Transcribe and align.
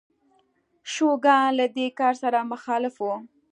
شوګان 0.93 1.47
له 1.59 1.65
دې 1.75 1.87
کار 1.99 2.13
سره 2.23 2.39
مخالف 2.51 2.95
و. 3.01 3.07